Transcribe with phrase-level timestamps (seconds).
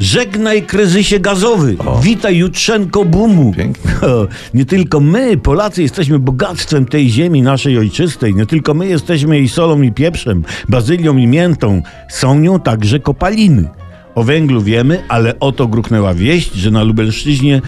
[0.00, 1.76] Żegnaj kryzysie gazowy.
[2.02, 3.52] Witaj Jutrzenko Bumu.
[3.56, 3.90] Pięknie.
[4.54, 8.34] Nie tylko my, Polacy, jesteśmy bogactwem tej ziemi naszej ojczystej.
[8.34, 11.82] Nie tylko my jesteśmy jej solą i pieprzem, bazylią i miętą.
[12.10, 13.68] Są nią także kopaliny.
[14.14, 17.62] O węglu wiemy, ale oto gruchnęła wieść, że na Lubelszczyźnie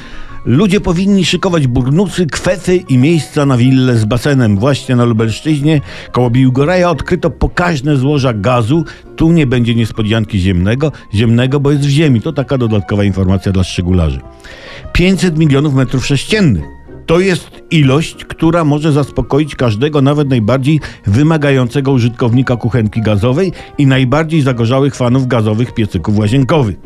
[0.45, 4.59] ludzie powinni szykować burnucy, kwety i miejsca na willę z basenem.
[4.59, 5.80] Właśnie na Lubelszczyźnie
[6.12, 8.84] koło Biłgoraja odkryto pokaźne złoża gazu.
[9.16, 12.20] Tu nie będzie niespodzianki ziemnego, ziemnego, bo jest w ziemi.
[12.20, 14.20] To taka dodatkowa informacja dla szczegularzy.
[14.92, 16.80] 500 milionów metrów sześciennych.
[17.10, 24.42] To jest ilość, która może zaspokoić każdego, nawet najbardziej wymagającego użytkownika kuchenki gazowej i najbardziej
[24.42, 26.77] zagorzałych fanów gazowych piecyków łazienkowych.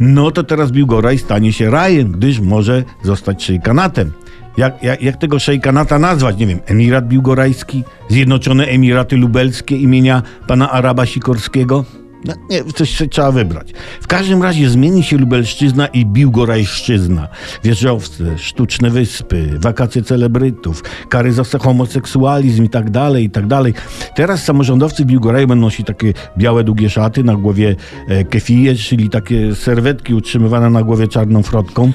[0.00, 4.12] No to teraz Biłgoraj stanie się rajem, gdyż może zostać szejkanatem.
[4.56, 6.36] Jak, jak, jak tego szejkanata nazwać?
[6.36, 11.84] Nie wiem, Emirat Biłgorajski, Zjednoczone Emiraty Lubelskie imienia pana Araba Sikorskiego?
[12.24, 13.72] No, nie, coś trzeba wybrać.
[14.00, 17.28] W każdym razie zmieni się Lubelszczyzna i Biłgorajszczyzna.
[17.64, 23.74] Wieżowce, sztuczne wyspy, wakacje celebrytów, kary za homoseksualizm i tak dalej, i tak dalej.
[24.14, 27.76] Teraz samorządowcy Biłgoraju będą nosić takie białe, długie szaty, na głowie
[28.08, 31.92] e, kefije, czyli takie serwetki utrzymywane na głowie czarną frotką.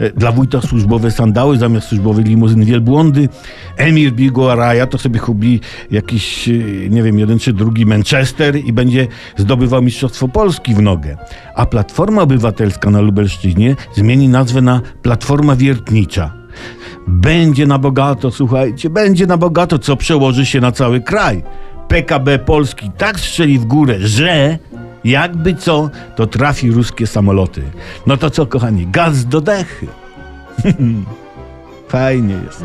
[0.00, 3.28] E, dla wójta służbowe sandały, zamiast służbowych limuzyn wielbłądy.
[3.76, 6.52] Emir Biłgoraja to sobie kubi jakiś, e,
[6.90, 11.16] nie wiem, jeden czy drugi Manchester i będzie zdobywał Mistrzostwo Polski w nogę.
[11.54, 16.32] A Platforma Obywatelska na Lubelszczyźnie zmieni nazwę na Platforma Wiertnicza.
[17.06, 21.42] Będzie na bogato, słuchajcie, będzie na bogato, co przełoży się na cały kraj.
[21.88, 24.58] PKB Polski tak strzeli w górę, że
[25.04, 27.62] jakby co, to trafi ruskie samoloty.
[28.06, 29.86] No to co, kochani, gaz do dechy.
[31.88, 32.64] Fajnie jest.